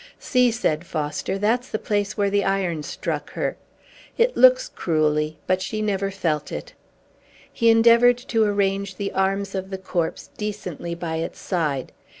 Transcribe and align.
"See!" 0.17 0.49
said 0.49 0.83
Foster. 0.83 1.37
"That's 1.37 1.69
the 1.69 1.77
place 1.77 2.17
where 2.17 2.31
the 2.31 2.43
iron 2.43 2.81
struck 2.81 3.33
her. 3.33 3.55
It 4.17 4.35
looks 4.35 4.67
cruelly, 4.69 5.37
but 5.45 5.61
she 5.61 5.79
never 5.79 6.09
felt 6.09 6.51
it!" 6.51 6.73
He 7.53 7.69
endeavored 7.69 8.17
to 8.17 8.43
arrange 8.43 8.95
the 8.95 9.11
arms 9.11 9.53
of 9.53 9.69
the 9.69 9.77
corpse 9.77 10.31
decently 10.39 10.95
by 10.95 11.17
its 11.17 11.39
side. 11.39 11.91